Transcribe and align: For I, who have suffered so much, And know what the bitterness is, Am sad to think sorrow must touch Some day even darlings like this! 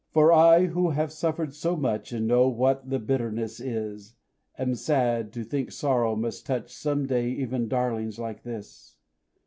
For 0.09 0.33
I, 0.33 0.65
who 0.65 0.89
have 0.89 1.11
suffered 1.11 1.53
so 1.53 1.75
much, 1.75 2.11
And 2.11 2.25
know 2.25 2.49
what 2.49 2.89
the 2.89 2.97
bitterness 2.97 3.59
is, 3.59 4.15
Am 4.57 4.73
sad 4.73 5.31
to 5.33 5.43
think 5.43 5.71
sorrow 5.71 6.15
must 6.15 6.47
touch 6.47 6.73
Some 6.73 7.05
day 7.05 7.29
even 7.29 7.67
darlings 7.67 8.17
like 8.17 8.41
this! 8.41 8.97